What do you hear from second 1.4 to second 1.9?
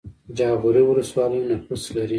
نفوس